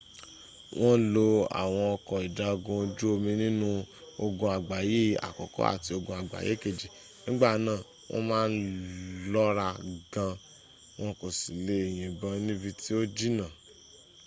wọ́n 0.79 0.99
lo 1.15 1.25
àwọn 1.61 1.85
ọkọ̀ 1.95 2.17
ìjagun 2.27 2.79
ojú 2.85 3.05
omi 3.15 3.31
nínú 3.41 3.67
ogun 4.23 4.51
àgbáyé 4.57 4.99
àkọ́kọ́ 5.27 5.63
àti 5.73 5.89
ogun 5.97 6.17
àgbáyé 6.21 6.51
kejì. 6.63 6.87
nígbà 7.23 7.49
náà 7.65 7.79
wọ́n 8.11 8.23
má 8.29 8.37
ń 8.51 8.55
lọ́ra 9.33 9.67
gan 10.13 10.33
won 10.97 11.13
kò 11.19 11.27
sì 11.39 11.51
le 11.65 11.75
yìnbọn 11.97 12.33
níbi 12.47 12.69
tí 12.81 12.89
ó 12.99 13.01
jìnnà 13.17 13.47